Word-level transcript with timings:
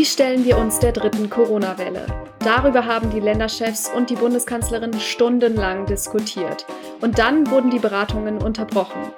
Wie 0.00 0.06
stellen 0.06 0.46
wir 0.46 0.56
uns 0.56 0.78
der 0.78 0.92
dritten 0.92 1.28
Corona-Welle? 1.28 2.06
Darüber 2.38 2.86
haben 2.86 3.10
die 3.10 3.20
Länderchefs 3.20 3.90
und 3.94 4.08
die 4.08 4.14
Bundeskanzlerin 4.14 4.98
stundenlang 4.98 5.84
diskutiert. 5.84 6.64
Und 7.02 7.18
dann 7.18 7.50
wurden 7.50 7.68
die 7.68 7.78
Beratungen 7.78 8.38
unterbrochen. 8.38 9.12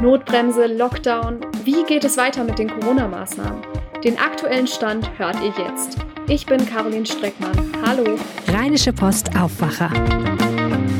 Notbremse, 0.00 0.66
Lockdown, 0.66 1.40
wie 1.64 1.82
geht 1.82 2.04
es 2.04 2.16
weiter 2.16 2.44
mit 2.44 2.60
den 2.60 2.70
Corona-Maßnahmen? 2.70 3.60
Den 4.04 4.20
aktuellen 4.20 4.68
Stand 4.68 5.18
hört 5.18 5.34
ihr 5.42 5.52
jetzt. 5.64 5.98
Ich 6.28 6.46
bin 6.46 6.64
Caroline 6.64 7.06
Streckmann. 7.06 7.72
Hallo. 7.84 8.16
Rheinische 8.52 8.92
Post 8.92 9.36
Aufwacher. 9.36 9.90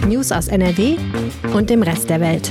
News 0.09 0.33
aus 0.33 0.49
NRW 0.49 0.97
und 1.55 1.71
dem 1.71 1.85
Rest 1.85 2.11
der 2.11 2.21
Welt. 2.21 2.51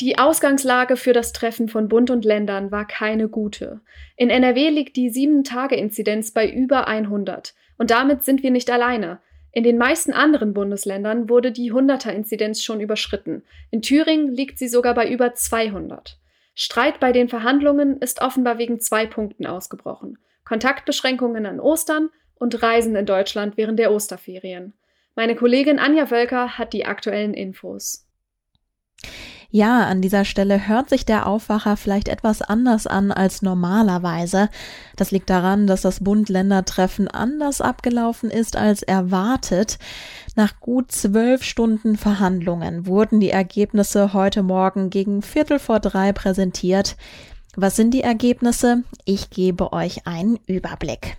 Die 0.00 0.18
Ausgangslage 0.18 0.96
für 0.96 1.14
das 1.14 1.32
Treffen 1.32 1.70
von 1.70 1.88
Bund 1.88 2.10
und 2.10 2.26
Ländern 2.26 2.70
war 2.70 2.86
keine 2.86 3.28
gute. 3.28 3.80
In 4.16 4.28
NRW 4.28 4.68
liegt 4.68 4.96
die 4.96 5.10
7-Tage-Inzidenz 5.10 6.32
bei 6.32 6.50
über 6.50 6.86
100. 6.86 7.54
Und 7.78 7.90
damit 7.90 8.22
sind 8.22 8.42
wir 8.42 8.50
nicht 8.50 8.70
alleine. 8.70 9.20
In 9.52 9.64
den 9.64 9.78
meisten 9.78 10.12
anderen 10.12 10.52
Bundesländern 10.52 11.30
wurde 11.30 11.50
die 11.50 11.72
100er-Inzidenz 11.72 12.62
schon 12.62 12.80
überschritten. 12.80 13.42
In 13.70 13.80
Thüringen 13.80 14.34
liegt 14.34 14.58
sie 14.58 14.68
sogar 14.68 14.92
bei 14.92 15.08
über 15.08 15.32
200. 15.34 16.18
Streit 16.54 17.00
bei 17.00 17.12
den 17.12 17.30
Verhandlungen 17.30 17.96
ist 17.96 18.20
offenbar 18.20 18.58
wegen 18.58 18.80
zwei 18.80 19.06
Punkten 19.06 19.46
ausgebrochen. 19.46 20.18
Kontaktbeschränkungen 20.44 21.46
an 21.46 21.58
Ostern 21.58 22.10
und 22.34 22.62
Reisen 22.62 22.94
in 22.96 23.06
Deutschland 23.06 23.56
während 23.56 23.78
der 23.78 23.92
Osterferien. 23.92 24.74
Meine 25.14 25.36
Kollegin 25.36 25.78
Anja 25.78 26.10
Wölker 26.10 26.58
hat 26.58 26.74
die 26.74 26.84
aktuellen 26.84 27.32
Infos. 27.32 28.06
Ja, 29.50 29.84
an 29.84 30.02
dieser 30.02 30.24
Stelle 30.24 30.68
hört 30.68 30.88
sich 30.88 31.06
der 31.06 31.26
Aufwacher 31.26 31.76
vielleicht 31.76 32.08
etwas 32.08 32.42
anders 32.42 32.86
an 32.86 33.12
als 33.12 33.42
normalerweise. 33.42 34.48
Das 34.96 35.10
liegt 35.12 35.30
daran, 35.30 35.66
dass 35.66 35.82
das 35.82 36.02
Bund-Länder-Treffen 36.02 37.08
anders 37.08 37.60
abgelaufen 37.60 38.30
ist 38.30 38.56
als 38.56 38.82
erwartet. 38.82 39.78
Nach 40.34 40.60
gut 40.60 40.92
zwölf 40.92 41.42
Stunden 41.42 41.96
Verhandlungen 41.96 42.86
wurden 42.86 43.20
die 43.20 43.30
Ergebnisse 43.30 44.12
heute 44.12 44.42
Morgen 44.42 44.90
gegen 44.90 45.22
Viertel 45.22 45.58
vor 45.58 45.80
drei 45.80 46.12
präsentiert. 46.12 46.96
Was 47.54 47.76
sind 47.76 47.94
die 47.94 48.02
Ergebnisse? 48.02 48.82
Ich 49.04 49.30
gebe 49.30 49.72
euch 49.72 50.06
einen 50.06 50.38
Überblick. 50.46 51.16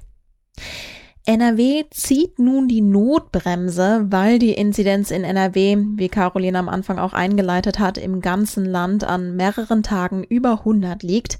NRW 1.30 1.84
zieht 1.92 2.40
nun 2.40 2.70
die 2.70 2.80
Notbremse, 2.80 4.06
weil 4.10 4.40
die 4.40 4.54
Inzidenz 4.54 5.12
in 5.12 5.26
NRW, 5.26 5.76
wie 5.96 6.08
Caroline 6.08 6.58
am 6.58 6.70
Anfang 6.70 7.00
auch 7.00 7.12
eingeleitet 7.12 7.80
hat, 7.80 7.98
im 7.98 8.22
ganzen 8.22 8.64
Land 8.64 9.04
an 9.04 9.36
mehreren 9.36 9.84
Tagen 9.84 10.24
über 10.24 10.60
100 10.60 11.04
liegt. 11.04 11.38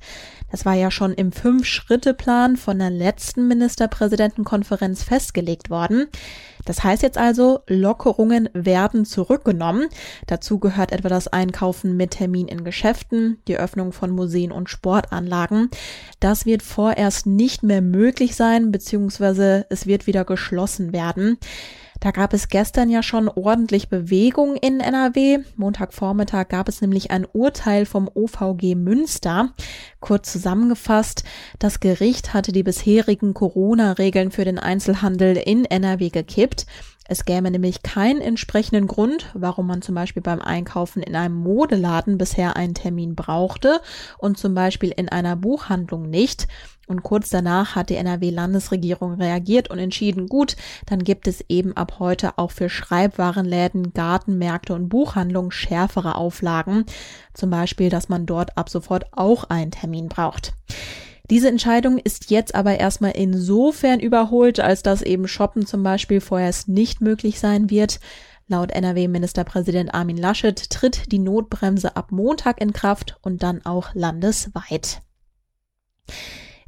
Das 0.52 0.66
war 0.66 0.74
ja 0.74 0.92
schon 0.92 1.14
im 1.14 1.32
Fünf-Schritte-Plan 1.32 2.58
von 2.58 2.80
der 2.80 2.90
letzten 2.90 3.48
Ministerpräsidentenkonferenz 3.48 5.04
festgelegt 5.04 5.70
worden. 5.70 6.08
Das 6.66 6.84
heißt 6.84 7.02
jetzt 7.02 7.18
also, 7.18 7.62
Lockerungen 7.68 8.50
werden 8.54 9.06
zurückgenommen. 9.06 9.88
Dazu 10.26 10.60
gehört 10.60 10.92
etwa 10.92 11.10
das 11.10 11.28
Einkaufen 11.28 11.96
mit 11.96 12.12
Termin 12.12 12.48
in 12.48 12.64
Geschäften, 12.64 13.42
die 13.48 13.58
Öffnung 13.58 13.94
von 13.94 14.12
Museen 14.12 14.52
und 14.52 14.70
Sportanlagen. 14.70 15.70
Das 16.20 16.46
wird 16.46 16.64
vorerst 16.64 17.26
nicht 17.26 17.64
mehr 17.64 17.82
möglich 17.82 18.36
sein, 18.36 18.72
beziehungsweise 18.72 19.66
es 19.70 19.86
wird 19.86 20.08
wieder 20.08 20.26
geschlossen 20.26 20.92
werden. 20.92 21.38
Da 22.00 22.12
gab 22.12 22.34
es 22.34 22.50
gestern 22.50 22.90
ja 22.90 23.02
schon 23.02 23.28
ordentlich 23.28 23.90
Bewegung 23.90 24.56
in 24.56 24.80
NRW. 24.80 25.40
Montagvormittag 25.56 26.50
gab 26.50 26.70
es 26.70 26.82
nämlich 26.82 27.12
ein 27.12 27.26
Urteil 27.26 27.86
vom 27.86 28.10
OVG 28.14 28.76
Münster. 28.76 29.54
Kurz 30.00 30.32
zusammengefasst, 30.32 31.24
das 31.60 31.80
Gericht 31.80 32.34
hatte 32.34 32.52
die 32.52 32.64
bisherigen 32.64 33.34
Corona-Regeln 33.34 34.32
für 34.32 34.46
den 34.46 34.60
Einzelhandel 34.60 35.38
in 35.38 35.66
NRW 35.66 36.10
gekippt. 36.10 36.66
Es 37.08 37.26
gäbe 37.26 37.50
nämlich 37.50 37.84
keinen 37.84 38.22
entsprechenden 38.22 38.88
Grund, 38.88 39.32
warum 39.34 39.68
man 39.68 39.82
zum 39.82 39.96
Beispiel 39.96 40.22
beim 40.22 40.42
Einkaufen 40.42 41.02
in 41.02 41.16
einem 41.16 41.36
Modeladen 41.36 42.18
bisher 42.18 42.56
einen 42.56 42.74
Termin 42.74 43.16
brauchte 43.16 43.80
und 44.18 44.38
zum 44.38 44.54
Beispiel 44.54 44.94
in 44.96 45.10
einer 45.10 45.36
Buchhandlung 45.36 46.10
nicht. 46.10 46.48
Und 46.88 47.04
kurz 47.04 47.30
danach 47.30 47.76
hat 47.76 47.90
die 47.90 47.96
NRW-Landesregierung 47.96 49.16
reagiert 49.16 49.70
und 49.70 49.78
entschieden, 49.78 50.28
gut, 50.28 50.56
dann 50.86 51.04
gibt 51.04 51.28
es 51.28 51.44
eben 51.50 51.76
ab 51.76 51.96
heute 52.00 52.38
auch 52.38 52.52
für 52.52 52.70
Schreibwarenläden, 52.70 53.94
Gartenmärkte 53.94 54.74
und 54.74 54.88
Buchhandlungen 54.88 55.52
schärfere 55.52 56.16
Auflagen. 56.16 56.86
Zum 57.34 57.50
Beispiel, 57.50 57.90
dass 57.90 58.08
man 58.08 58.26
dort 58.26 58.58
ab 58.58 58.70
sofort 58.70 59.06
auch 59.12 59.44
einen 59.46 59.72
Termin 59.72 60.08
braucht. 60.08 60.54
Diese 61.30 61.50
Entscheidung 61.50 61.98
ist 61.98 62.32
jetzt 62.32 62.56
aber 62.56 62.80
erstmal 62.80 63.12
insofern 63.12 64.00
überholt, 64.00 64.60
als 64.60 64.82
dass 64.82 65.02
eben 65.02 65.28
Shoppen 65.28 65.66
zum 65.66 65.84
Beispiel 65.84 66.22
vorerst 66.22 66.70
nicht 66.70 67.02
möglich 67.02 67.40
sein 67.40 67.70
wird. 67.70 68.00
Laut 68.48 68.72
NRW-Ministerpräsident 68.72 69.94
Armin 69.94 70.16
Laschet 70.16 70.70
tritt 70.70 71.12
die 71.12 71.20
Notbremse 71.20 71.98
ab 71.98 72.12
Montag 72.12 72.62
in 72.62 72.72
Kraft 72.72 73.18
und 73.22 73.44
dann 73.44 73.66
auch 73.66 73.94
landesweit. 73.94 75.02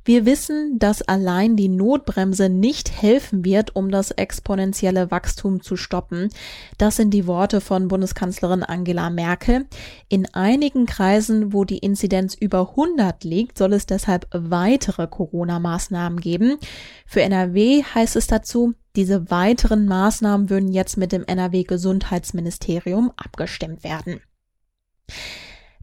Wir 0.06 0.26
wissen, 0.26 0.80
dass 0.80 1.02
allein 1.02 1.56
die 1.56 1.68
Notbremse 1.68 2.50
nicht 2.50 3.02
helfen 3.02 3.44
wird, 3.44 3.76
um 3.76 3.92
das 3.92 4.12
exponentielle 4.12 5.12
Wachstum 5.12 5.62
zu 5.62 5.76
stoppen. 5.76 6.30
Das 6.78 6.96
sind 6.96 7.12
die 7.12 7.28
Worte 7.28 7.62
von 7.62 7.88
Bundeskanzlerin 7.88 8.64
Angela 8.64 9.10
Merkel. 9.10 9.66
In 10.08 10.34
einigen 10.34 10.86
Kreisen, 10.86 11.54
wo 11.54 11.66
die 11.66 11.80
Inzidenz 11.80 12.34
über 12.34 12.70
100 12.72 13.24
liegt, 13.24 13.58
soll 13.58 13.74
es 13.74 13.86
deshalb 13.86 14.28
weitere 14.32 15.08
Corona-Maßnahmen 15.08 16.20
geben. 16.20 16.58
Für 17.06 17.22
NRW 17.22 17.84
heißt 17.84 18.16
es 18.16 18.28
dazu, 18.28 18.74
diese 18.96 19.30
weiteren 19.30 19.86
Maßnahmen 19.86 20.50
würden 20.50 20.72
jetzt 20.72 20.98
mit 20.98 21.12
dem 21.12 21.24
NRW 21.26 21.64
Gesundheitsministerium 21.64 23.12
abgestimmt 23.18 23.84
werden. 23.84 24.22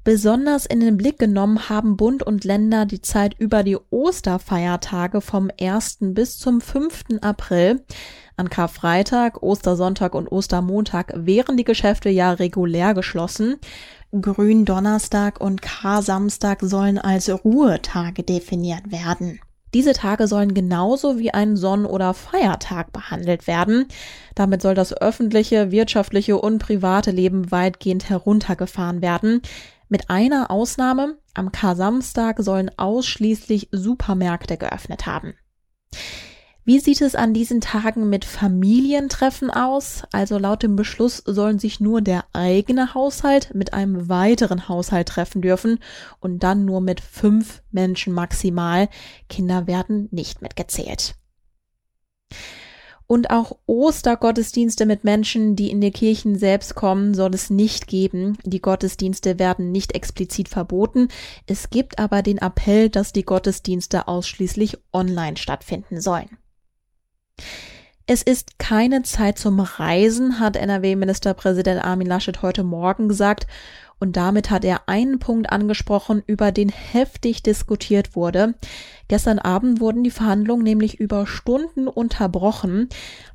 Besonders 0.07 0.67
in 0.67 0.79
den 0.79 0.97
Blick 0.97 1.19
genommen 1.19 1.69
haben 1.69 1.97
Bund 1.97 2.23
und 2.23 2.45
Länder 2.45 2.87
die 2.87 3.03
Zeit 3.03 3.35
über 3.41 3.65
die 3.65 3.77
Osterfeiertage 3.91 5.21
vom 5.21 5.51
1. 5.61 5.99
bis 6.01 6.39
zum 6.39 6.61
5. 6.61 7.21
April. 7.23 7.85
An 8.37 8.49
Karfreitag, 8.49 9.43
Ostersonntag 9.43 10.15
und 10.15 10.31
Ostermontag 10.31 11.13
wären 11.17 11.57
die 11.57 11.65
Geschäfte 11.65 12.09
ja 12.09 12.31
regulär 12.31 12.95
geschlossen. 12.95 13.57
Gründonnerstag 14.13 15.41
und 15.41 15.61
Kar-Samstag 15.61 16.61
sollen 16.63 16.99
als 16.99 17.29
Ruhetage 17.29 18.23
definiert 18.23 18.93
werden. 18.93 19.41
Diese 19.75 19.93
Tage 19.93 20.29
sollen 20.29 20.55
genauso 20.55 21.19
wie 21.19 21.35
ein 21.35 21.57
Sonn- 21.57 21.85
oder 21.85 22.15
Feiertag 22.15 22.93
behandelt 22.93 23.49
werden. 23.49 23.89
Damit 24.37 24.63
soll 24.63 24.75
das 24.75 24.97
öffentliche, 24.99 25.73
wirtschaftliche 25.73 26.39
und 26.39 26.61
private 26.61 27.11
Leben 27.11 27.51
weitgehend 27.51 28.09
heruntergefahren 28.09 29.03
werden. 29.03 29.43
Mit 29.89 30.11
einer 30.11 30.51
Ausnahme, 30.51 31.19
am 31.35 31.53
Kar-Samstag 31.53 32.41
sollen 32.41 32.71
ausschließlich 32.77 33.69
Supermärkte 33.71 34.57
geöffnet 34.57 35.07
haben. 35.07 35.35
Wie 36.65 36.81
sieht 36.81 37.01
es 37.01 37.15
an 37.15 37.33
diesen 37.33 37.61
Tagen 37.61 38.11
mit 38.11 38.25
Familientreffen 38.25 39.53
aus? 39.53 40.03
Also 40.11 40.37
laut 40.37 40.65
dem 40.65 40.75
Beschluss 40.75 41.19
sollen 41.25 41.61
sich 41.61 41.79
nur 41.79 42.01
der 42.01 42.25
eigene 42.33 42.93
Haushalt 42.93 43.55
mit 43.55 43.73
einem 43.73 44.09
weiteren 44.09 44.69
Haushalt 44.69 45.07
treffen 45.07 45.43
dürfen 45.43 45.79
und 46.19 46.43
dann 46.43 46.65
nur 46.65 46.81
mit 46.81 47.01
fünf 47.01 47.63
Menschen 47.71 48.13
maximal. 48.13 48.89
Kinder 49.29 49.69
werden 49.69 50.09
nicht 50.11 50.43
mitgezählt. 50.43 51.15
Und 53.07 53.31
auch 53.31 53.57
Ostergottesdienste 53.67 54.85
mit 54.85 55.05
Menschen, 55.05 55.55
die 55.55 55.71
in 55.71 55.81
die 55.81 55.93
Kirchen 55.93 56.37
selbst 56.37 56.75
kommen, 56.75 57.15
soll 57.15 57.35
es 57.35 57.51
nicht 57.51 57.87
geben. 57.87 58.37
Die 58.45 58.61
Gottesdienste 58.61 59.39
werden 59.39 59.71
nicht 59.71 59.95
explizit 59.95 60.49
verboten. 60.49 61.09
Es 61.47 61.71
gibt 61.71 62.01
aber 62.01 62.23
den 62.23 62.39
Appell, 62.39 62.89
dass 62.89 63.13
die 63.13 63.25
Gottesdienste 63.25 64.09
ausschließlich 64.09 64.79
online 64.93 65.37
stattfinden 65.37 66.01
sollen. 66.01 66.37
Es 68.09 68.23
ist 68.23 68.61
keine 68.61 69.03
Zeit 69.03 69.37
zum 69.37 69.59
Reisen, 69.59 70.39
hat 70.39 70.55
NRW-Ministerpräsident 70.55 71.85
Armin 71.85 72.07
Laschet 72.07 72.41
heute 72.41 72.63
Morgen 72.63 73.09
gesagt. 73.09 73.49
Und 73.99 74.17
damit 74.17 74.51
hat 74.51 74.65
er 74.65 74.89
einen 74.89 75.19
Punkt 75.19 75.51
angesprochen, 75.51 76.23
über 76.27 76.53
den 76.53 76.69
heftig 76.69 77.43
diskutiert 77.43 78.15
wurde. 78.15 78.55
Gestern 79.09 79.39
Abend 79.39 79.81
wurden 79.81 80.05
die 80.05 80.11
Verhandlungen 80.11 80.65
nämlich 80.65 81.01
über 81.01 81.27
Stunden 81.27 81.89
unterbrochen. 81.89 82.89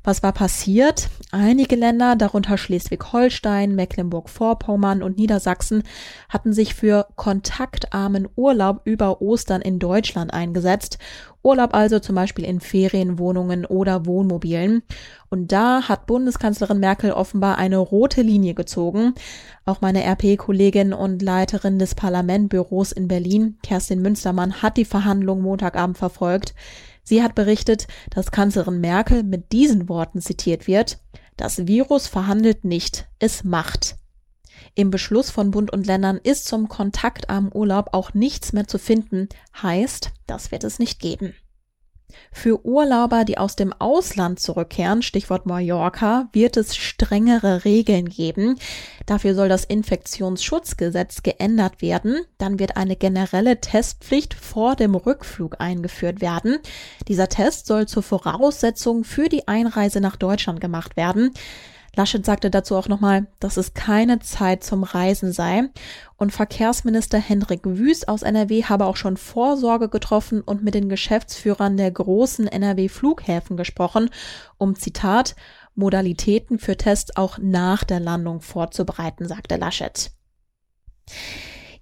Was 0.04 0.22
war 0.22 0.32
passiert? 0.32 1.08
Einige 1.32 1.74
Länder, 1.74 2.14
darunter 2.14 2.58
Schleswig-Holstein, 2.58 3.74
Mecklenburg-Vorpommern 3.74 5.02
und 5.02 5.16
Niedersachsen, 5.16 5.82
hatten 6.28 6.52
sich 6.52 6.74
für 6.74 7.08
kontaktarmen 7.16 8.28
Urlaub 8.36 8.82
über 8.84 9.20
Ostern 9.20 9.62
in 9.62 9.80
Deutschland 9.80 10.32
eingesetzt 10.32 10.98
Urlaub 11.44 11.74
also 11.74 11.98
zum 11.98 12.14
Beispiel 12.14 12.44
in 12.44 12.60
Ferienwohnungen 12.60 13.66
oder 13.66 14.06
Wohnmobilen. 14.06 14.82
Und 15.28 15.50
da 15.50 15.88
hat 15.88 16.06
Bundeskanzlerin 16.06 16.78
Merkel 16.78 17.10
offenbar 17.10 17.58
eine 17.58 17.78
rote 17.78 18.22
Linie 18.22 18.54
gezogen. 18.54 19.14
Auch 19.64 19.80
meine 19.80 20.04
RP-Kollegin 20.04 20.92
und 20.92 21.22
Leiterin 21.22 21.78
des 21.78 21.94
Parlamentbüros 21.94 22.90
in 22.90 23.06
Berlin, 23.06 23.58
Kerstin 23.62 24.02
Münstermann, 24.02 24.60
hat 24.60 24.76
die 24.76 24.84
Verhandlungen 24.84 25.42
Montagabend 25.42 25.96
verfolgt. 25.96 26.54
Sie 27.04 27.22
hat 27.22 27.34
berichtet, 27.34 27.86
dass 28.10 28.32
Kanzlerin 28.32 28.80
Merkel 28.80 29.22
mit 29.22 29.52
diesen 29.52 29.88
Worten 29.88 30.20
zitiert 30.20 30.66
wird. 30.66 30.98
Das 31.36 31.66
Virus 31.66 32.08
verhandelt 32.08 32.64
nicht, 32.64 33.06
es 33.18 33.44
macht. 33.44 33.96
Im 34.74 34.90
Beschluss 34.90 35.30
von 35.30 35.50
Bund 35.50 35.72
und 35.72 35.86
Ländern 35.86 36.18
ist 36.22 36.46
zum 36.46 36.68
kontaktarmen 36.68 37.50
Urlaub 37.54 37.90
auch 37.92 38.14
nichts 38.14 38.52
mehr 38.52 38.66
zu 38.66 38.78
finden, 38.78 39.28
heißt, 39.60 40.12
das 40.26 40.50
wird 40.50 40.64
es 40.64 40.78
nicht 40.78 40.98
geben. 40.98 41.34
Für 42.32 42.64
Urlauber, 42.64 43.24
die 43.24 43.38
aus 43.38 43.56
dem 43.56 43.72
Ausland 43.72 44.40
zurückkehren, 44.40 45.02
Stichwort 45.02 45.46
Mallorca, 45.46 46.28
wird 46.32 46.56
es 46.56 46.76
strengere 46.76 47.64
Regeln 47.64 48.08
geben. 48.08 48.58
Dafür 49.06 49.34
soll 49.34 49.48
das 49.48 49.64
Infektionsschutzgesetz 49.64 51.22
geändert 51.22 51.82
werden. 51.82 52.20
Dann 52.38 52.58
wird 52.58 52.76
eine 52.76 52.96
generelle 52.96 53.60
Testpflicht 53.60 54.34
vor 54.34 54.76
dem 54.76 54.94
Rückflug 54.94 55.56
eingeführt 55.60 56.20
werden. 56.20 56.58
Dieser 57.08 57.28
Test 57.28 57.66
soll 57.66 57.86
zur 57.86 58.02
Voraussetzung 58.02 59.04
für 59.04 59.28
die 59.28 59.48
Einreise 59.48 60.00
nach 60.00 60.16
Deutschland 60.16 60.60
gemacht 60.60 60.96
werden. 60.96 61.32
Laschet 61.94 62.24
sagte 62.24 62.50
dazu 62.50 62.76
auch 62.76 62.88
nochmal, 62.88 63.26
dass 63.38 63.58
es 63.58 63.74
keine 63.74 64.18
Zeit 64.18 64.64
zum 64.64 64.82
Reisen 64.82 65.32
sei. 65.32 65.64
Und 66.16 66.32
Verkehrsminister 66.32 67.18
Hendrik 67.18 67.60
Wüst 67.64 68.08
aus 68.08 68.22
NRW 68.22 68.64
habe 68.64 68.86
auch 68.86 68.96
schon 68.96 69.18
Vorsorge 69.18 69.88
getroffen 69.88 70.40
und 70.40 70.62
mit 70.62 70.74
den 70.74 70.88
Geschäftsführern 70.88 71.76
der 71.76 71.90
großen 71.90 72.46
NRW-Flughäfen 72.46 73.56
gesprochen, 73.56 74.08
um 74.56 74.74
Zitat 74.74 75.36
Modalitäten 75.74 76.58
für 76.58 76.76
Tests 76.76 77.16
auch 77.16 77.38
nach 77.38 77.84
der 77.84 78.00
Landung 78.00 78.40
vorzubereiten, 78.40 79.26
sagte 79.26 79.56
Laschet. 79.56 80.12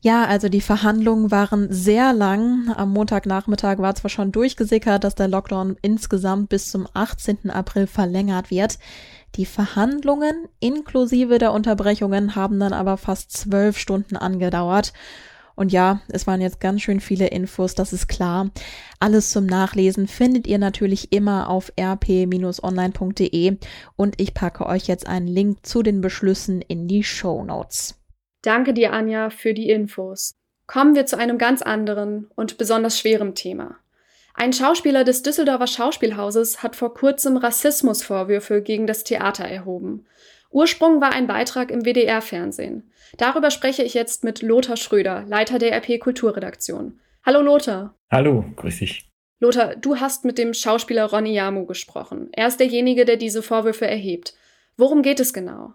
Ja, 0.03 0.25
also 0.25 0.49
die 0.49 0.63
Verhandlungen 0.63 1.31
waren 1.31 1.71
sehr 1.71 2.15
lang. 2.15 2.73
Am 2.75 2.91
Montagnachmittag 2.91 3.79
war 3.79 3.95
zwar 3.95 4.09
schon 4.09 4.33
durchgesickert, 4.33 5.05
dass 5.05 5.15
der 5.15 5.29
Lockdown 5.29 5.77
insgesamt 5.83 6.49
bis 6.49 6.71
zum 6.71 6.89
18. 6.95 7.51
April 7.51 7.87
verlängert 7.87 8.51
wird. 8.51 8.79
Die 9.37 9.45
Verhandlungen 9.45 10.49
inklusive 10.59 11.39
der 11.39 11.53
Unterbrechungen 11.53 12.35
haben 12.35 12.59
dann 12.59 12.73
aber 12.73 12.97
fast 12.97 13.33
zwölf 13.33 13.77
Stunden 13.77 14.17
angedauert. 14.17 14.95
Und 15.55 15.71
ja, 15.71 16.01
es 16.09 16.27
waren 16.27 16.41
jetzt 16.41 16.61
ganz 16.61 16.81
schön 16.81 17.01
viele 17.01 17.27
Infos, 17.27 17.75
das 17.75 17.93
ist 17.93 18.09
klar. 18.09 18.49
Alles 18.99 19.29
zum 19.29 19.45
Nachlesen 19.45 20.09
findet 20.09 20.47
ihr 20.47 20.59
natürlich 20.59 21.13
immer 21.13 21.51
auf 21.51 21.71
rp-online.de 21.79 23.59
und 23.97 24.19
ich 24.19 24.33
packe 24.33 24.65
euch 24.65 24.87
jetzt 24.87 25.07
einen 25.07 25.27
Link 25.27 25.67
zu 25.67 25.83
den 25.83 26.01
Beschlüssen 26.01 26.63
in 26.63 26.89
die 26.89 27.05
Show 27.05 27.45
Notes. 27.45 28.00
Danke 28.43 28.73
dir, 28.73 28.93
Anja, 28.93 29.31
für 29.31 29.55
die 29.55 29.71
Infos. 29.71 30.35
Kommen 30.67 30.95
wir 30.95 31.07
zu 31.07 31.19
einem 31.19 31.37
ganz 31.37 31.63
anderen 31.63 32.31
und 32.37 32.57
besonders 32.57 32.99
schweren 32.99 33.35
Thema. 33.35 33.77
Ein 34.35 34.53
Schauspieler 34.53 35.05
des 35.05 35.23
Düsseldorfer 35.23 35.67
Schauspielhauses 35.67 36.63
hat 36.63 36.77
vor 36.77 36.95
kurzem 36.95 37.37
Rassismusvorwürfe 37.37 38.63
gegen 38.63 38.87
das 38.87 39.05
Theater 39.05 39.45
erhoben. 39.45 40.07
Ursprung 40.51 41.01
war 41.01 41.13
ein 41.13 41.27
Beitrag 41.27 41.71
im 41.71 41.85
WDR-Fernsehen. 41.85 42.91
Darüber 43.19 43.51
spreche 43.51 43.83
ich 43.83 43.95
jetzt 43.95 44.25
mit 44.25 44.43
Lothar 44.43 44.77
Schröder, 44.77 45.25
Leiter 45.27 45.59
der 45.59 45.73
RP 45.77 46.01
Kulturredaktion. 46.01 47.01
Hallo 47.25 47.43
Lothar. 47.43 47.95
Hallo, 48.11 48.45
grüß 48.57 48.79
dich. 48.79 49.11
Lothar, 49.41 49.77
du 49.77 49.97
hast 50.01 50.25
mit 50.25 50.39
dem 50.39 50.55
Schauspieler 50.55 51.07
Ronny 51.07 51.35
Yamu 51.35 51.67
gesprochen. 51.67 52.29
Er 52.33 52.49
ist 52.49 52.61
derjenige, 52.61 53.05
der 53.05 53.17
diese 53.17 53.43
Vorwürfe 53.43 53.87
erhebt. 53.87 54.35
Worum 54.77 55.03
geht 55.03 55.21
es 55.21 55.33
genau? 55.33 55.75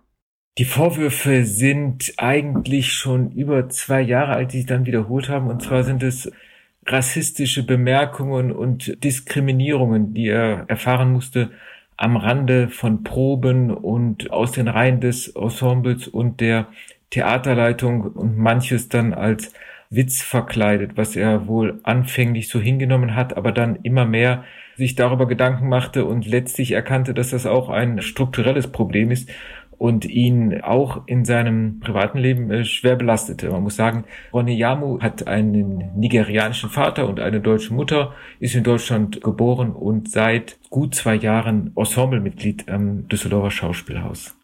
Die 0.58 0.66
Vorwürfe 0.66 1.44
sind 1.44 2.14
eigentlich 2.16 2.94
schon 2.94 3.32
über 3.32 3.68
zwei 3.68 4.00
Jahre 4.02 4.34
alt, 4.34 4.54
die 4.54 4.58
sich 4.60 4.66
dann 4.66 4.86
wiederholt 4.86 5.28
haben. 5.28 5.48
Und 5.48 5.62
zwar 5.62 5.84
sind 5.84 6.02
es 6.02 6.32
rassistische 6.86 7.64
Bemerkungen 7.64 8.54
und 8.54 9.04
Diskriminierungen, 9.04 10.14
die 10.14 10.28
er 10.30 10.64
erfahren 10.70 11.12
musste 11.12 11.52
am 11.98 12.16
Rande 12.16 12.70
von 12.70 13.04
Proben 13.04 13.70
und 13.70 14.32
aus 14.32 14.54
den 14.54 14.70
Reihen 14.70 15.02
des 15.02 15.28
Ensembles 15.28 16.08
und 16.08 16.40
der 16.40 16.68
Theaterleitung 17.10 18.04
und 18.04 18.38
manches 18.38 18.88
dann 18.88 19.14
als 19.14 19.52
Witz 19.90 20.22
verkleidet, 20.22 20.92
was 20.96 21.16
er 21.16 21.48
wohl 21.48 21.80
anfänglich 21.84 22.48
so 22.50 22.60
hingenommen 22.60 23.16
hat, 23.16 23.38
aber 23.38 23.52
dann 23.52 23.78
immer 23.84 24.06
mehr 24.06 24.44
sich 24.76 24.96
darüber 24.96 25.28
Gedanken 25.28 25.70
machte 25.70 26.06
und 26.06 26.26
letztlich 26.26 26.72
erkannte, 26.72 27.14
dass 27.14 27.30
das 27.30 27.46
auch 27.46 27.70
ein 27.70 28.02
strukturelles 28.02 28.68
Problem 28.68 29.12
ist 29.12 29.30
und 29.78 30.06
ihn 30.06 30.62
auch 30.62 31.08
in 31.08 31.26
seinem 31.26 31.80
privaten 31.80 32.18
Leben 32.18 32.52
äh, 32.52 32.66
schwer 32.66 32.96
belastete. 32.96 33.50
Man 33.50 33.64
muss 33.64 33.76
sagen, 33.76 34.06
Ronny 34.34 34.56
Yamu 34.56 35.02
hat 35.02 35.28
einen 35.28 35.92
nigerianischen 35.96 36.70
Vater 36.70 37.08
und 37.08 37.20
eine 37.20 37.42
deutsche 37.42 37.74
Mutter, 37.74 38.14
ist 38.40 38.56
in 38.56 38.64
Deutschland 38.64 39.22
geboren 39.22 39.72
und 39.74 40.10
seit 40.10 40.58
gut 40.70 40.96
zwei 40.96 41.16
Jahren 41.16 41.72
Ensemblemitglied 41.76 42.70
am 42.70 43.08
Düsseldorfer 43.08 43.52
Schauspielhaus. 43.52 44.36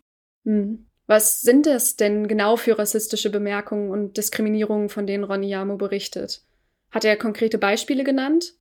Hm. 0.45 0.85
Was 1.07 1.41
sind 1.41 1.65
das 1.65 1.97
denn 1.97 2.27
genau 2.27 2.55
für 2.55 2.79
rassistische 2.79 3.29
Bemerkungen 3.29 3.89
und 3.89 4.15
Diskriminierungen, 4.15 4.87
von 4.87 5.05
denen 5.05 5.25
Ronny 5.25 5.49
Yamu 5.49 5.77
berichtet? 5.77 6.43
Hat 6.89 7.03
er 7.05 7.17
konkrete 7.17 7.57
Beispiele 7.57 8.03
genannt? 8.03 8.53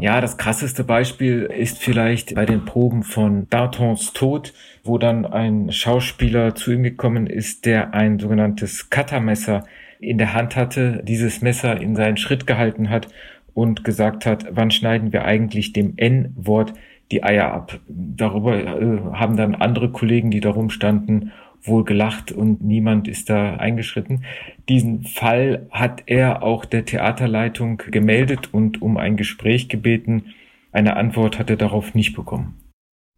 Ja, 0.00 0.20
das 0.20 0.36
krasseste 0.36 0.82
Beispiel 0.82 1.42
ist 1.42 1.78
vielleicht 1.78 2.34
bei 2.34 2.44
den 2.46 2.64
Proben 2.64 3.04
von 3.04 3.48
Dartons 3.48 4.12
Tod, 4.12 4.52
wo 4.82 4.98
dann 4.98 5.24
ein 5.24 5.70
Schauspieler 5.70 6.56
zu 6.56 6.72
ihm 6.72 6.82
gekommen 6.82 7.28
ist, 7.28 7.64
der 7.64 7.94
ein 7.94 8.18
sogenanntes 8.18 8.90
Cuttermesser 8.90 9.64
in 10.00 10.18
der 10.18 10.34
Hand 10.34 10.56
hatte, 10.56 11.00
dieses 11.04 11.42
Messer 11.42 11.80
in 11.80 11.94
seinen 11.94 12.16
Schritt 12.16 12.44
gehalten 12.44 12.90
hat 12.90 13.06
und 13.54 13.84
gesagt 13.84 14.26
hat, 14.26 14.46
wann 14.50 14.72
schneiden 14.72 15.12
wir 15.12 15.24
eigentlich 15.24 15.72
dem 15.72 15.94
N-Wort 15.96 16.74
die 17.12 17.22
Eier 17.22 17.52
ab. 17.52 17.78
Darüber 17.86 18.56
äh, 18.56 18.98
haben 19.12 19.36
dann 19.36 19.54
andere 19.54 19.90
Kollegen, 19.92 20.32
die 20.32 20.40
darum 20.40 20.70
standen, 20.70 21.30
wohl 21.66 21.84
gelacht 21.84 22.32
und 22.32 22.62
niemand 22.62 23.08
ist 23.08 23.30
da 23.30 23.56
eingeschritten. 23.56 24.24
Diesen 24.68 25.04
Fall 25.04 25.66
hat 25.70 26.02
er 26.06 26.42
auch 26.42 26.64
der 26.64 26.84
Theaterleitung 26.84 27.78
gemeldet 27.90 28.52
und 28.52 28.82
um 28.82 28.96
ein 28.96 29.16
Gespräch 29.16 29.68
gebeten. 29.68 30.34
Eine 30.72 30.96
Antwort 30.96 31.38
hat 31.38 31.50
er 31.50 31.56
darauf 31.56 31.94
nicht 31.94 32.14
bekommen. 32.14 32.60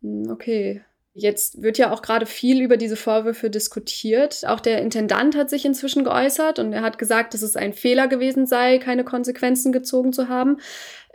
Hm, 0.03 0.31
okay. 0.31 0.83
Jetzt 1.19 1.63
wird 1.63 1.79
ja 1.79 1.93
auch 1.93 2.03
gerade 2.03 2.27
viel 2.27 2.61
über 2.61 2.77
diese 2.77 2.97
Vorwürfe 2.97 3.49
diskutiert. 3.49 4.47
Auch 4.47 4.61
der 4.61 4.83
Intendant 4.83 5.35
hat 5.35 5.49
sich 5.49 5.65
inzwischen 5.65 6.05
geäußert 6.05 6.59
und 6.59 6.75
er 6.75 6.83
hat 6.83 6.99
gesagt, 6.99 7.33
dass 7.33 7.41
es 7.41 7.57
ein 7.57 7.73
Fehler 7.73 8.07
gewesen 8.07 8.45
sei, 8.45 8.77
keine 8.77 9.03
Konsequenzen 9.03 9.73
gezogen 9.73 10.13
zu 10.13 10.29
haben. 10.29 10.59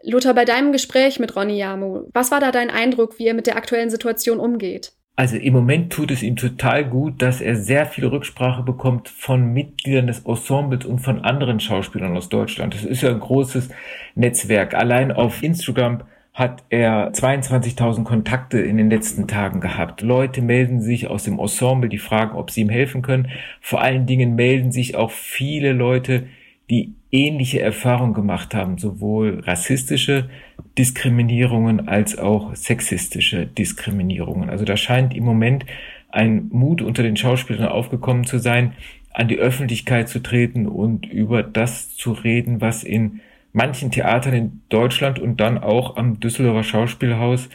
Lothar, 0.01 0.33
bei 0.33 0.43
deinem 0.43 0.71
Gespräch 0.71 1.19
mit 1.19 1.35
Ronny 1.35 1.55
Yamu, 1.55 2.07
was 2.13 2.31
war 2.31 2.39
da 2.39 2.51
dein 2.51 2.71
Eindruck, 2.71 3.19
wie 3.19 3.27
er 3.27 3.35
mit 3.35 3.45
der 3.45 3.57
aktuellen 3.57 3.91
Situation 3.91 4.39
umgeht? 4.39 4.93
Also 5.15 5.35
im 5.35 5.53
Moment 5.53 5.91
tut 5.91 6.09
es 6.09 6.23
ihm 6.23 6.35
total 6.35 6.85
gut, 6.85 7.21
dass 7.21 7.41
er 7.41 7.55
sehr 7.55 7.85
viel 7.85 8.07
Rücksprache 8.07 8.63
bekommt 8.63 9.09
von 9.09 9.53
Mitgliedern 9.53 10.07
des 10.07 10.19
Ensembles 10.19 10.85
und 10.85 10.99
von 10.99 11.19
anderen 11.23 11.59
Schauspielern 11.59 12.15
aus 12.15 12.29
Deutschland. 12.29 12.73
Das 12.73 12.85
ist 12.85 13.01
ja 13.01 13.09
ein 13.09 13.19
großes 13.19 13.69
Netzwerk. 14.15 14.73
Allein 14.73 15.11
auf 15.11 15.43
Instagram 15.43 16.03
hat 16.33 16.63
er 16.69 17.11
22.000 17.11 18.03
Kontakte 18.05 18.59
in 18.59 18.77
den 18.77 18.89
letzten 18.89 19.27
Tagen 19.27 19.59
gehabt. 19.59 20.01
Leute 20.01 20.41
melden 20.41 20.81
sich 20.81 21.07
aus 21.07 21.23
dem 21.23 21.39
Ensemble, 21.39 21.89
die 21.89 21.97
fragen, 21.97 22.37
ob 22.37 22.49
sie 22.49 22.61
ihm 22.61 22.69
helfen 22.69 23.01
können. 23.01 23.29
Vor 23.59 23.81
allen 23.81 24.05
Dingen 24.05 24.35
melden 24.35 24.71
sich 24.71 24.95
auch 24.95 25.11
viele 25.11 25.73
Leute, 25.73 26.27
die 26.69 26.93
ähnliche 27.11 27.59
Erfahrungen 27.59 28.13
gemacht 28.13 28.55
haben, 28.55 28.77
sowohl 28.77 29.41
rassistische 29.41 30.29
Diskriminierungen 30.77 31.87
als 31.87 32.17
auch 32.17 32.55
sexistische 32.55 33.45
Diskriminierungen. 33.45 34.49
Also 34.49 34.65
da 34.65 34.77
scheint 34.77 35.15
im 35.15 35.25
Moment 35.25 35.65
ein 36.09 36.49
Mut 36.51 36.81
unter 36.81 37.03
den 37.03 37.17
Schauspielern 37.17 37.67
aufgekommen 37.67 38.25
zu 38.25 38.37
sein, 38.37 38.73
an 39.13 39.27
die 39.27 39.37
Öffentlichkeit 39.37 40.09
zu 40.09 40.19
treten 40.19 40.67
und 40.67 41.05
über 41.05 41.43
das 41.43 41.95
zu 41.95 42.13
reden, 42.13 42.61
was 42.61 42.83
in 42.83 43.19
manchen 43.53 43.91
Theatern 43.91 44.33
in 44.33 44.61
Deutschland 44.69 45.19
und 45.19 45.41
dann 45.41 45.57
auch 45.57 45.97
am 45.97 46.19
Düsseldorfer 46.19 46.63
Schauspielhaus 46.63 47.49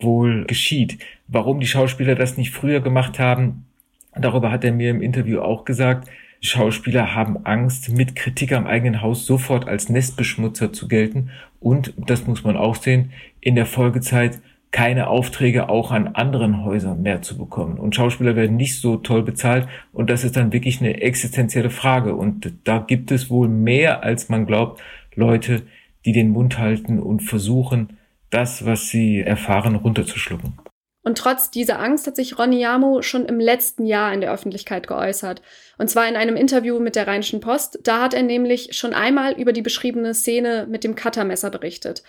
wohl 0.00 0.44
geschieht. 0.46 0.98
Warum 1.28 1.60
die 1.60 1.66
Schauspieler 1.66 2.14
das 2.14 2.36
nicht 2.36 2.50
früher 2.50 2.80
gemacht 2.80 3.18
haben, 3.18 3.66
darüber 4.14 4.50
hat 4.50 4.64
er 4.64 4.72
mir 4.72 4.90
im 4.90 5.02
Interview 5.02 5.40
auch 5.40 5.64
gesagt, 5.64 6.08
Schauspieler 6.44 7.14
haben 7.14 7.46
Angst, 7.46 7.88
mit 7.90 8.16
Kritik 8.16 8.52
am 8.52 8.66
eigenen 8.66 9.00
Haus 9.00 9.26
sofort 9.26 9.68
als 9.68 9.88
Nestbeschmutzer 9.88 10.72
zu 10.72 10.88
gelten 10.88 11.30
und, 11.60 11.94
das 11.96 12.26
muss 12.26 12.42
man 12.42 12.56
auch 12.56 12.74
sehen, 12.74 13.12
in 13.40 13.54
der 13.54 13.64
Folgezeit 13.64 14.40
keine 14.72 15.06
Aufträge 15.06 15.68
auch 15.68 15.92
an 15.92 16.08
anderen 16.08 16.64
Häusern 16.64 17.02
mehr 17.02 17.22
zu 17.22 17.38
bekommen. 17.38 17.78
Und 17.78 17.94
Schauspieler 17.94 18.34
werden 18.34 18.56
nicht 18.56 18.80
so 18.80 18.96
toll 18.96 19.22
bezahlt 19.22 19.68
und 19.92 20.10
das 20.10 20.24
ist 20.24 20.36
dann 20.36 20.52
wirklich 20.52 20.80
eine 20.80 21.00
existenzielle 21.00 21.70
Frage. 21.70 22.16
Und 22.16 22.52
da 22.64 22.78
gibt 22.78 23.12
es 23.12 23.30
wohl 23.30 23.48
mehr, 23.48 24.02
als 24.02 24.28
man 24.28 24.44
glaubt, 24.44 24.82
Leute, 25.14 25.62
die 26.04 26.12
den 26.12 26.30
Mund 26.30 26.58
halten 26.58 26.98
und 26.98 27.20
versuchen, 27.20 27.98
das, 28.30 28.66
was 28.66 28.88
sie 28.88 29.20
erfahren, 29.20 29.76
runterzuschlucken. 29.76 30.54
Und 31.02 31.18
trotz 31.18 31.50
dieser 31.50 31.80
Angst 31.80 32.06
hat 32.06 32.16
sich 32.16 32.38
Ronny 32.38 32.60
Jamo 32.60 33.02
schon 33.02 33.26
im 33.26 33.40
letzten 33.40 33.84
Jahr 33.86 34.12
in 34.12 34.20
der 34.20 34.32
Öffentlichkeit 34.32 34.86
geäußert. 34.86 35.42
Und 35.78 35.88
zwar 35.88 36.08
in 36.08 36.16
einem 36.16 36.36
Interview 36.36 36.78
mit 36.78 36.94
der 36.94 37.08
Rheinischen 37.08 37.40
Post. 37.40 37.80
Da 37.82 38.02
hat 38.02 38.14
er 38.14 38.22
nämlich 38.22 38.76
schon 38.76 38.94
einmal 38.94 39.32
über 39.32 39.52
die 39.52 39.62
beschriebene 39.62 40.14
Szene 40.14 40.66
mit 40.70 40.84
dem 40.84 40.94
Cuttermesser 40.94 41.50
berichtet. 41.50 42.04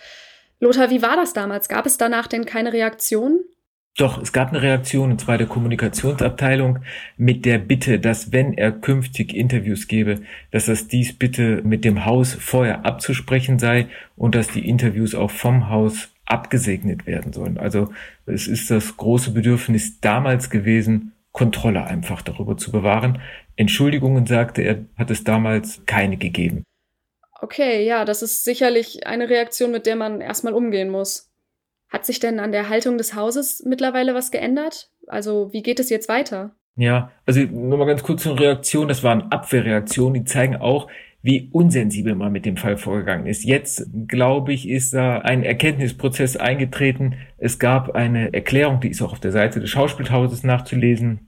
Lothar, 0.60 0.90
wie 0.90 1.02
war 1.02 1.16
das 1.16 1.32
damals? 1.32 1.68
Gab 1.68 1.86
es 1.86 1.96
danach 1.96 2.28
denn 2.28 2.44
keine 2.44 2.72
Reaktion? 2.72 3.40
Doch, 3.96 4.20
es 4.20 4.32
gab 4.32 4.48
eine 4.48 4.60
Reaktion, 4.60 5.12
und 5.12 5.20
zwar 5.20 5.38
der 5.38 5.46
Kommunikationsabteilung, 5.46 6.80
mit 7.16 7.44
der 7.44 7.58
Bitte, 7.58 8.00
dass 8.00 8.32
wenn 8.32 8.52
er 8.54 8.72
künftig 8.72 9.32
Interviews 9.32 9.86
gebe, 9.86 10.22
dass 10.50 10.66
das 10.66 10.88
dies 10.88 11.16
bitte 11.16 11.62
mit 11.62 11.84
dem 11.84 12.04
Haus 12.04 12.34
vorher 12.34 12.84
abzusprechen 12.84 13.60
sei 13.60 13.86
und 14.16 14.34
dass 14.34 14.48
die 14.48 14.68
Interviews 14.68 15.14
auch 15.14 15.30
vom 15.30 15.68
Haus 15.68 16.13
abgesegnet 16.26 17.06
werden 17.06 17.32
sollen. 17.32 17.58
Also 17.58 17.92
es 18.26 18.46
ist 18.46 18.70
das 18.70 18.96
große 18.96 19.32
Bedürfnis 19.32 20.00
damals 20.00 20.50
gewesen, 20.50 21.12
Kontrolle 21.32 21.84
einfach 21.84 22.22
darüber 22.22 22.56
zu 22.56 22.70
bewahren. 22.70 23.20
Entschuldigungen, 23.56 24.26
sagte 24.26 24.62
er, 24.62 24.84
hat 24.96 25.10
es 25.10 25.24
damals 25.24 25.82
keine 25.86 26.16
gegeben. 26.16 26.62
Okay, 27.40 27.84
ja, 27.84 28.04
das 28.04 28.22
ist 28.22 28.44
sicherlich 28.44 29.06
eine 29.06 29.28
Reaktion, 29.28 29.70
mit 29.70 29.86
der 29.86 29.96
man 29.96 30.20
erstmal 30.20 30.54
umgehen 30.54 30.90
muss. 30.90 31.30
Hat 31.88 32.06
sich 32.06 32.18
denn 32.18 32.40
an 32.40 32.52
der 32.52 32.68
Haltung 32.68 32.98
des 32.98 33.14
Hauses 33.14 33.62
mittlerweile 33.66 34.14
was 34.14 34.30
geändert? 34.30 34.90
Also, 35.06 35.52
wie 35.52 35.62
geht 35.62 35.78
es 35.78 35.90
jetzt 35.90 36.08
weiter? 36.08 36.54
Ja, 36.76 37.12
also 37.26 37.40
nur 37.40 37.78
mal 37.78 37.86
ganz 37.86 38.02
kurz 38.02 38.22
zur 38.22 38.38
Reaktion. 38.38 38.88
Das 38.88 39.02
waren 39.02 39.30
Abwehrreaktionen, 39.30 40.14
die 40.14 40.24
zeigen 40.24 40.56
auch, 40.56 40.88
wie 41.24 41.48
unsensibel 41.52 42.14
man 42.14 42.32
mit 42.32 42.44
dem 42.44 42.58
Fall 42.58 42.76
vorgegangen 42.76 43.26
ist. 43.26 43.44
Jetzt, 43.44 43.86
glaube 44.06 44.52
ich, 44.52 44.68
ist 44.68 44.92
da 44.92 45.20
ein 45.20 45.42
Erkenntnisprozess 45.42 46.36
eingetreten. 46.36 47.14
Es 47.38 47.58
gab 47.58 47.94
eine 47.94 48.34
Erklärung, 48.34 48.80
die 48.80 48.90
ist 48.90 49.00
auch 49.00 49.12
auf 49.12 49.20
der 49.20 49.32
Seite 49.32 49.58
des 49.58 49.70
Schauspielhauses 49.70 50.42
nachzulesen, 50.42 51.20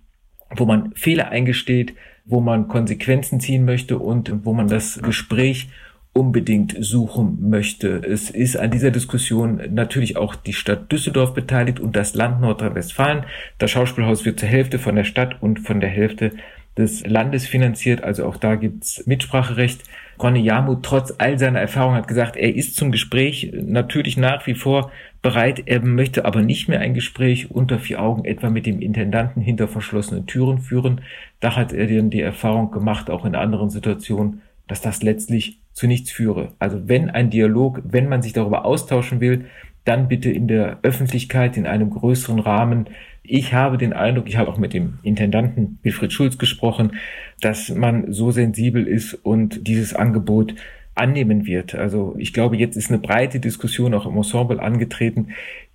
wo 0.55 0.67
man 0.67 0.93
Fehler 0.95 1.31
eingesteht, 1.31 1.95
wo 2.27 2.41
man 2.41 2.69
Konsequenzen 2.69 3.41
ziehen 3.41 3.65
möchte 3.65 3.99
und 3.99 4.45
wo 4.45 4.53
man 4.53 4.69
das 4.69 5.01
Gespräch 5.01 5.71
unbedingt 6.13 6.77
suchen 6.79 7.49
möchte. 7.49 8.03
Es 8.05 8.29
ist 8.29 8.59
an 8.59 8.71
dieser 8.71 8.91
Diskussion 8.91 9.63
natürlich 9.71 10.19
auch 10.19 10.35
die 10.35 10.53
Stadt 10.53 10.93
Düsseldorf 10.93 11.33
beteiligt 11.33 11.81
und 11.81 11.97
das 11.97 12.15
Land 12.15 12.43
Nordrhein-Westfalen. 12.43 13.25
Das 13.57 13.71
Schauspielhaus 13.71 14.27
wird 14.27 14.41
zur 14.41 14.49
Hälfte 14.51 14.79
von 14.79 14.95
der 14.95 15.05
Stadt 15.05 15.41
und 15.41 15.61
von 15.61 15.81
der 15.81 15.89
Hälfte 15.89 16.33
des 16.77 17.07
Landes 17.07 17.47
finanziert, 17.47 18.03
also 18.03 18.27
auch 18.27 18.37
da 18.37 18.57
gibt's 18.57 19.07
Mitspracherecht. 19.07 19.83
Ronny 20.23 20.41
Jamut, 20.41 20.83
trotz 20.83 21.15
all 21.19 21.39
seiner 21.39 21.61
Erfahrung, 21.61 21.95
hat 21.95 22.09
gesagt, 22.09 22.37
er 22.37 22.55
ist 22.55 22.77
zum 22.77 22.93
Gespräch 22.93 23.53
natürlich 23.55 24.17
nach 24.17 24.47
wie 24.47 24.55
vor 24.55 24.91
bereit, 25.23 25.63
er 25.67 25.81
möchte 25.81 26.25
aber 26.25 26.43
nicht 26.43 26.69
mehr 26.69 26.81
ein 26.81 26.95
Gespräch 26.95 27.51
unter 27.51 27.79
vier 27.79 28.01
Augen 28.01 28.25
etwa 28.25 28.51
mit 28.51 28.67
dem 28.67 28.81
Intendanten 28.81 29.43
hinter 29.43 29.69
verschlossenen 29.69 30.27
Türen 30.27 30.59
führen. 30.59 31.01
Da 31.41 31.57
hat 31.57 31.73
er 31.73 31.87
dann 31.87 32.11
die 32.11 32.21
Erfahrung 32.21 32.71
gemacht, 32.71 33.11
auch 33.11 33.25
in 33.25 33.35
anderen 33.35 33.71
Situationen, 33.71 34.43
dass 34.69 34.81
das 34.81 35.03
letztlich 35.03 35.59
zu 35.73 35.87
nichts 35.87 36.11
führe. 36.11 36.53
Also 36.59 36.89
wenn 36.89 37.11
ein 37.11 37.31
Dialog, 37.31 37.83
wenn 37.85 38.09
man 38.09 38.23
sich 38.23 38.33
darüber 38.33 38.65
austauschen 38.65 39.21
will, 39.21 39.47
dann 39.85 40.09
bitte 40.09 40.31
in 40.31 40.49
der 40.49 40.79
Öffentlichkeit, 40.83 41.57
in 41.57 41.67
einem 41.67 41.91
größeren 41.91 42.41
Rahmen, 42.41 42.87
ich 43.29 43.53
habe 43.53 43.79
den 43.79 43.93
Eindruck, 43.93 44.29
ich 44.29 44.37
habe 44.37 44.51
auch 44.51 44.59
mit 44.59 44.73
dem 44.73 44.99
Intendanten 45.03 45.79
Wilfried 45.83 46.13
Schulz 46.13 46.39
gesprochen, 46.39 46.93
dass 47.41 47.71
man 47.71 48.13
so 48.13 48.31
sensibel 48.31 48.87
ist 48.87 49.15
und 49.15 49.67
dieses 49.67 49.95
Angebot 49.95 50.55
annehmen 50.97 51.47
wird. 51.47 51.75
Also 51.75 52.15
ich 52.19 52.33
glaube, 52.33 52.57
jetzt 52.57 52.77
ist 52.77 52.91
eine 52.91 52.99
breite 52.99 53.39
Diskussion 53.39 53.95
auch 53.95 54.07
im 54.07 54.17
Ensemble 54.17 54.61
angetreten, 54.61 55.29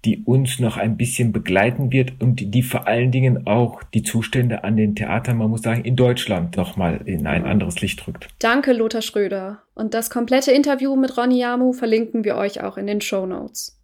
die 0.04 0.24
uns 0.26 0.60
noch 0.60 0.78
ein 0.78 0.98
bisschen 0.98 1.32
begleiten 1.32 1.92
wird 1.92 2.14
und 2.20 2.40
die, 2.40 2.50
die 2.50 2.64
vor 2.64 2.88
allen 2.88 3.12
Dingen 3.12 3.46
auch 3.46 3.84
die 3.84 4.02
Zustände 4.02 4.64
an 4.64 4.76
den 4.76 4.96
Theatern, 4.96 5.38
man 5.38 5.52
muss 5.52 5.62
sagen, 5.62 5.86
in 5.86 5.96
Deutschland 5.96 6.58
nochmal 6.58 7.02
in 7.06 7.28
ein 7.28 7.46
anderes 7.46 7.82
Licht 7.82 8.08
rückt. 8.08 8.28
Danke, 8.40 8.74
Lothar 8.74 9.04
Schröder. 9.04 9.62
Und 9.76 9.94
das 9.94 10.10
komplette 10.10 10.52
Interview 10.52 10.96
mit 10.96 11.16
Ronny 11.18 11.40
Yamu 11.40 11.72
verlinken 11.72 12.24
wir 12.24 12.36
euch 12.36 12.62
auch 12.64 12.78
in 12.78 12.88
den 12.88 13.02
Show 13.02 13.28
Notes. 13.28 13.80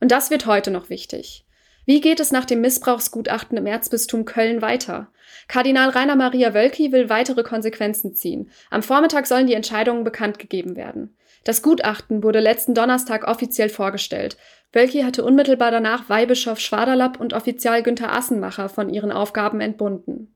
Und 0.00 0.10
das 0.10 0.30
wird 0.30 0.46
heute 0.46 0.70
noch 0.70 0.88
wichtig. 0.88 1.45
Wie 1.86 2.00
geht 2.00 2.18
es 2.18 2.32
nach 2.32 2.44
dem 2.44 2.60
Missbrauchsgutachten 2.60 3.56
im 3.56 3.64
Erzbistum 3.64 4.24
Köln 4.24 4.60
weiter? 4.60 5.08
Kardinal 5.46 5.90
Rainer 5.90 6.16
Maria 6.16 6.52
Wölki 6.52 6.90
will 6.90 7.08
weitere 7.08 7.44
Konsequenzen 7.44 8.12
ziehen. 8.12 8.50
Am 8.70 8.82
Vormittag 8.82 9.26
sollen 9.26 9.46
die 9.46 9.54
Entscheidungen 9.54 10.02
bekannt 10.02 10.40
gegeben 10.40 10.74
werden. 10.74 11.16
Das 11.44 11.62
Gutachten 11.62 12.24
wurde 12.24 12.40
letzten 12.40 12.74
Donnerstag 12.74 13.28
offiziell 13.28 13.68
vorgestellt. 13.68 14.36
Wölki 14.72 15.02
hatte 15.02 15.24
unmittelbar 15.24 15.70
danach 15.70 16.08
Weihbischof 16.08 16.58
Schwaderlapp 16.58 17.20
und 17.20 17.34
Offizial 17.34 17.84
Günther 17.84 18.12
Assenmacher 18.12 18.68
von 18.68 18.88
ihren 18.88 19.12
Aufgaben 19.12 19.60
entbunden. 19.60 20.35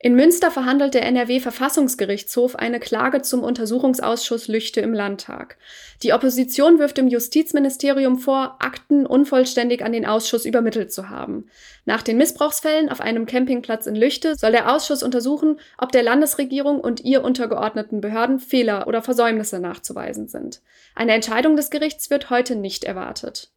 In 0.00 0.14
Münster 0.14 0.50
verhandelt 0.50 0.94
der 0.94 1.04
NRW-Verfassungsgerichtshof 1.06 2.54
eine 2.56 2.78
Klage 2.78 3.22
zum 3.22 3.42
Untersuchungsausschuss 3.42 4.46
Lüchte 4.46 4.80
im 4.80 4.94
Landtag. 4.94 5.58
Die 6.02 6.12
Opposition 6.12 6.78
wirft 6.78 6.98
dem 6.98 7.08
Justizministerium 7.08 8.18
vor, 8.18 8.56
Akten 8.60 9.06
unvollständig 9.06 9.84
an 9.84 9.92
den 9.92 10.06
Ausschuss 10.06 10.44
übermittelt 10.44 10.92
zu 10.92 11.10
haben. 11.10 11.46
Nach 11.84 12.02
den 12.02 12.16
Missbrauchsfällen 12.16 12.88
auf 12.88 13.00
einem 13.00 13.26
Campingplatz 13.26 13.86
in 13.86 13.96
Lüchte 13.96 14.36
soll 14.36 14.52
der 14.52 14.72
Ausschuss 14.72 15.02
untersuchen, 15.02 15.58
ob 15.78 15.90
der 15.90 16.04
Landesregierung 16.04 16.80
und 16.80 17.00
ihr 17.00 17.24
untergeordneten 17.24 18.00
Behörden 18.00 18.38
Fehler 18.38 18.86
oder 18.86 19.02
Versäumnisse 19.02 19.58
nachzuweisen 19.58 20.28
sind. 20.28 20.60
Eine 20.94 21.12
Entscheidung 21.12 21.56
des 21.56 21.70
Gerichts 21.70 22.08
wird 22.10 22.30
heute 22.30 22.54
nicht 22.54 22.84
erwartet. 22.84 23.50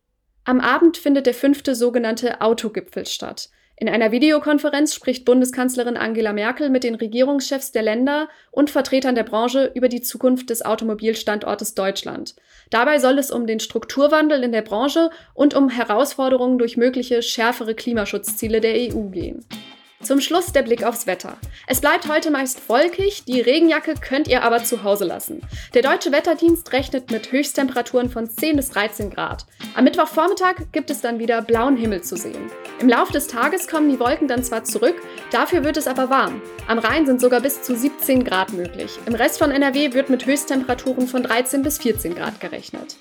Am 0.43 0.59
Abend 0.59 0.97
findet 0.97 1.27
der 1.27 1.35
fünfte 1.35 1.75
sogenannte 1.75 2.41
Autogipfel 2.41 3.05
statt. 3.05 3.49
In 3.81 3.89
einer 3.89 4.11
Videokonferenz 4.11 4.93
spricht 4.93 5.25
Bundeskanzlerin 5.25 5.97
Angela 5.97 6.33
Merkel 6.33 6.69
mit 6.69 6.83
den 6.83 6.93
Regierungschefs 6.93 7.71
der 7.71 7.81
Länder 7.81 8.29
und 8.51 8.69
Vertretern 8.69 9.15
der 9.15 9.23
Branche 9.23 9.71
über 9.73 9.89
die 9.89 10.01
Zukunft 10.01 10.51
des 10.51 10.63
Automobilstandortes 10.63 11.73
Deutschland. 11.73 12.35
Dabei 12.69 12.99
soll 12.99 13.17
es 13.17 13.31
um 13.31 13.47
den 13.47 13.59
Strukturwandel 13.59 14.43
in 14.43 14.51
der 14.51 14.61
Branche 14.61 15.09
und 15.33 15.55
um 15.55 15.69
Herausforderungen 15.69 16.59
durch 16.59 16.77
mögliche 16.77 17.23
schärfere 17.23 17.73
Klimaschutzziele 17.73 18.61
der 18.61 18.75
EU 18.75 19.09
gehen. 19.09 19.47
Zum 20.03 20.19
Schluss 20.19 20.51
der 20.51 20.63
Blick 20.63 20.83
aufs 20.83 21.05
Wetter. 21.05 21.37
Es 21.67 21.79
bleibt 21.79 22.07
heute 22.07 22.31
meist 22.31 22.67
wolkig, 22.67 23.23
die 23.25 23.39
Regenjacke 23.39 23.93
könnt 23.93 24.27
ihr 24.27 24.43
aber 24.43 24.63
zu 24.63 24.83
Hause 24.83 25.05
lassen. 25.05 25.41
Der 25.75 25.83
Deutsche 25.83 26.11
Wetterdienst 26.11 26.71
rechnet 26.73 27.11
mit 27.11 27.31
Höchsttemperaturen 27.31 28.09
von 28.09 28.27
10 28.27 28.55
bis 28.55 28.69
13 28.71 29.11
Grad. 29.11 29.45
Am 29.75 29.83
Mittwochvormittag 29.83 30.55
gibt 30.71 30.89
es 30.89 31.01
dann 31.01 31.19
wieder 31.19 31.43
blauen 31.43 31.77
Himmel 31.77 32.01
zu 32.01 32.17
sehen. 32.17 32.49
Im 32.79 32.89
Laufe 32.89 33.13
des 33.13 33.27
Tages 33.27 33.67
kommen 33.67 33.89
die 33.89 33.99
Wolken 33.99 34.27
dann 34.27 34.43
zwar 34.43 34.63
zurück, 34.63 34.95
dafür 35.31 35.63
wird 35.63 35.77
es 35.77 35.87
aber 35.87 36.09
warm. 36.09 36.41
Am 36.67 36.79
Rhein 36.79 37.05
sind 37.05 37.21
sogar 37.21 37.41
bis 37.41 37.61
zu 37.61 37.75
17 37.75 38.23
Grad 38.23 38.53
möglich. 38.53 38.97
Im 39.05 39.13
Rest 39.13 39.37
von 39.37 39.51
NRW 39.51 39.93
wird 39.93 40.09
mit 40.09 40.25
Höchsttemperaturen 40.25 41.07
von 41.07 41.21
13 41.21 41.61
bis 41.61 41.77
14 41.77 42.15
Grad 42.15 42.39
gerechnet. 42.39 42.95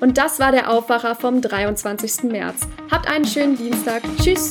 Und 0.00 0.18
das 0.18 0.40
war 0.40 0.50
der 0.50 0.70
Aufwacher 0.70 1.14
vom 1.14 1.40
23. 1.40 2.24
März. 2.24 2.66
Habt 2.90 3.08
einen 3.08 3.24
schönen 3.24 3.56
Dienstag. 3.56 4.02
Tschüss! 4.20 4.50